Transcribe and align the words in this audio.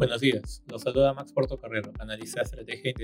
Buenos 0.00 0.22
días, 0.22 0.62
los 0.66 0.80
saluda 0.80 1.12
Max 1.12 1.30
Portocarrero, 1.30 1.92
analista 1.98 2.40
de 2.40 2.44
estrategia. 2.44 2.94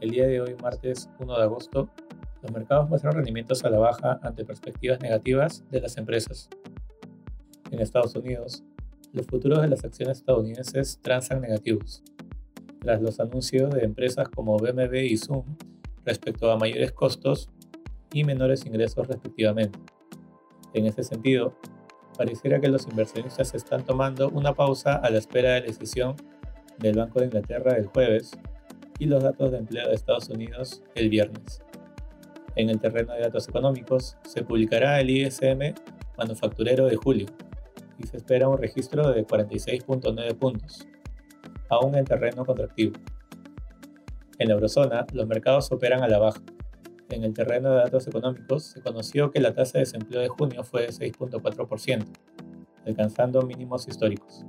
El 0.00 0.10
día 0.12 0.28
de 0.28 0.40
hoy, 0.40 0.54
martes 0.62 1.10
1 1.18 1.36
de 1.36 1.42
agosto, 1.42 1.90
los 2.42 2.52
mercados 2.52 2.88
muestran 2.88 3.14
rendimientos 3.14 3.64
a 3.64 3.70
la 3.70 3.80
baja 3.80 4.20
ante 4.22 4.44
perspectivas 4.44 5.00
negativas 5.00 5.64
de 5.72 5.80
las 5.80 5.96
empresas. 5.96 6.48
En 7.72 7.80
Estados 7.80 8.14
Unidos, 8.14 8.62
los 9.12 9.26
futuros 9.26 9.62
de 9.62 9.66
las 9.66 9.84
acciones 9.84 10.18
estadounidenses 10.18 11.00
transan 11.02 11.40
negativos, 11.40 12.04
tras 12.78 13.02
los 13.02 13.18
anuncios 13.18 13.74
de 13.74 13.82
empresas 13.82 14.28
como 14.28 14.56
BMW 14.56 14.98
y 14.98 15.16
Zoom 15.16 15.56
respecto 16.04 16.52
a 16.52 16.56
mayores 16.56 16.92
costos 16.92 17.50
y 18.12 18.22
menores 18.22 18.64
ingresos 18.64 19.08
respectivamente. 19.08 19.76
En 20.72 20.86
este 20.86 21.02
sentido, 21.02 21.58
pareciera 22.16 22.60
que 22.60 22.68
los 22.68 22.86
inversionistas 22.86 23.54
están 23.54 23.84
tomando 23.84 24.28
una 24.30 24.54
pausa 24.54 24.96
a 24.96 25.10
la 25.10 25.18
espera 25.18 25.54
de 25.54 25.60
la 25.60 25.66
decisión 25.66 26.16
del 26.78 26.96
Banco 26.96 27.20
de 27.20 27.26
Inglaterra 27.26 27.76
el 27.76 27.86
jueves 27.86 28.32
y 28.98 29.06
los 29.06 29.22
datos 29.22 29.52
de 29.52 29.58
empleo 29.58 29.88
de 29.88 29.94
Estados 29.94 30.28
Unidos 30.28 30.82
el 30.94 31.08
viernes. 31.08 31.60
En 32.56 32.70
el 32.70 32.80
terreno 32.80 33.14
de 33.14 33.20
datos 33.20 33.48
económicos 33.48 34.16
se 34.22 34.42
publicará 34.42 35.00
el 35.00 35.10
ISM 35.10 35.74
manufacturero 36.16 36.86
de 36.86 36.96
julio 36.96 37.26
y 37.98 38.06
se 38.06 38.16
espera 38.16 38.48
un 38.48 38.58
registro 38.58 39.12
de 39.12 39.26
46.9 39.26 40.34
puntos, 40.36 40.86
aún 41.68 41.96
en 41.96 42.04
terreno 42.04 42.44
contractivo. 42.44 42.94
En 44.38 44.48
la 44.48 44.54
eurozona, 44.54 45.06
los 45.12 45.26
mercados 45.26 45.70
operan 45.70 46.02
a 46.02 46.08
la 46.08 46.18
baja, 46.18 46.40
en 47.14 47.24
el 47.24 47.32
terreno 47.32 47.70
de 47.70 47.76
datos 47.76 48.06
económicos, 48.06 48.64
se 48.64 48.82
conoció 48.82 49.30
que 49.30 49.40
la 49.40 49.54
tasa 49.54 49.78
de 49.78 49.84
desempleo 49.84 50.20
de 50.20 50.28
junio 50.28 50.64
fue 50.64 50.82
de 50.82 50.88
6.4%, 50.88 52.04
alcanzando 52.86 53.42
mínimos 53.42 53.86
históricos. 53.88 54.44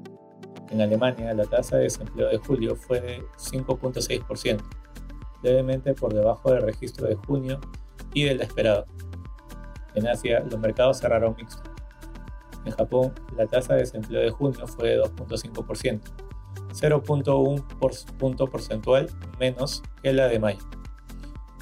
En 0.72 0.82
Alemania, 0.82 1.34
la 1.34 1.46
tasa 1.46 1.78
de 1.78 1.84
desempleo 1.84 2.28
de 2.28 2.38
julio 2.38 2.76
fue 2.76 3.00
de 3.00 3.22
5.6%, 3.38 4.62
levemente 5.44 5.94
por 5.94 6.14
debajo 6.14 6.52
del 6.52 6.64
registro 6.64 7.08
de 7.08 7.16
junio 7.16 7.60
y 8.14 8.24
del 8.24 8.42
esperado. 8.42 8.86
En 9.94 10.08
Asia, 10.08 10.40
los 10.40 10.60
mercados 10.60 11.00
cerraron 11.00 11.36
mixtos. 11.38 11.64
En 12.66 12.72
Japón, 12.72 13.14
la 13.38 13.46
tasa 13.46 13.76
de 13.76 13.82
desempleo 13.82 14.22
de 14.22 14.32
junio 14.32 14.66
fue 14.66 14.90
de 14.90 15.02
2.5%, 15.02 16.02
0.1 16.74 18.18
punto 18.18 18.48
porcentual 18.48 19.08
menos 19.40 19.84
que 20.02 20.12
la 20.14 20.28
de 20.28 20.40
mayo. 20.40 20.75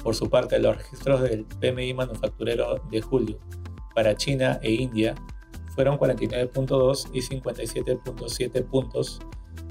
Por 0.04 0.14
su 0.14 0.28
parte, 0.28 0.58
los 0.58 0.76
registros 0.76 1.22
del 1.22 1.46
PMI 1.46 1.94
manufacturero 1.94 2.76
de 2.90 3.00
julio 3.00 3.38
para 3.94 4.14
China 4.14 4.60
e 4.62 4.72
India 4.72 5.14
fueron 5.74 5.98
49.2 5.98 7.08
y 7.14 7.20
57.7 7.22 8.64
puntos 8.66 9.18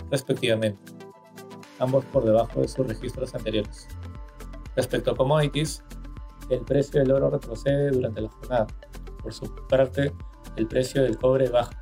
respectivamente, 0.09 0.92
ambos 1.78 2.03
por 2.06 2.25
debajo 2.25 2.62
de 2.62 2.67
sus 2.67 2.88
registros 2.88 3.36
anteriores. 3.36 3.88
Respecto 4.75 5.12
a 5.12 5.16
commodities, 5.16 5.84
el 6.50 6.62
precio 6.62 7.02
del 7.02 7.12
oro 7.12 7.30
retrocede 7.30 7.92
durante 7.92 8.22
la 8.22 8.30
jornada. 8.30 8.68
Por 9.22 9.34
su 9.34 9.53
parte, 9.70 10.12
el 10.56 10.68
precio 10.68 11.03
del 11.03 11.18
cobre 11.18 11.47
baja. 11.50 11.80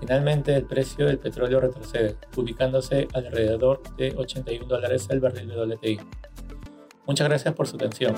Finalmente, 0.00 0.54
el 0.54 0.64
precio 0.64 1.04
del 1.04 1.18
petróleo 1.18 1.60
retrocede, 1.60 2.16
ubicándose 2.36 3.08
alrededor 3.12 3.82
de 3.96 4.14
81 4.16 4.66
dólares 4.66 5.06
el 5.10 5.20
barril 5.20 5.48
de 5.48 5.74
WTI. 5.74 6.00
Muchas 7.08 7.26
gracias 7.26 7.54
por 7.54 7.66
su 7.66 7.76
atención 7.76 8.14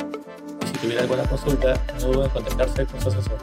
y 0.65 0.67
si 0.67 0.73
tuviera 0.73 1.03
alguna 1.03 1.23
consulta, 1.23 1.81
no 2.01 2.09
duden 2.09 2.25
en 2.25 2.31
contactarse 2.31 2.87
con 2.87 3.01
su 3.01 3.09
asesor. 3.09 3.39